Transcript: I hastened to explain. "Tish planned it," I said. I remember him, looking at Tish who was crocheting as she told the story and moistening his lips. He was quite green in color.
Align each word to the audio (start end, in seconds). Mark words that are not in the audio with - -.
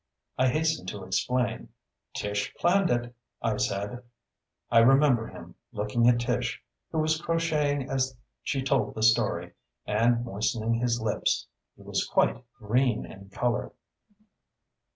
I 0.35 0.47
hastened 0.47 0.87
to 0.89 1.03
explain. 1.03 1.69
"Tish 2.15 2.55
planned 2.55 2.89
it," 2.89 3.13
I 3.39 3.57
said. 3.57 4.01
I 4.71 4.79
remember 4.79 5.27
him, 5.27 5.53
looking 5.73 6.07
at 6.09 6.19
Tish 6.19 6.59
who 6.91 6.97
was 6.97 7.21
crocheting 7.21 7.87
as 7.87 8.17
she 8.41 8.63
told 8.63 8.95
the 8.95 9.03
story 9.03 9.53
and 9.85 10.25
moistening 10.25 10.73
his 10.73 10.99
lips. 10.99 11.45
He 11.75 11.83
was 11.83 12.03
quite 12.07 12.43
green 12.57 13.05
in 13.05 13.29
color. 13.29 13.73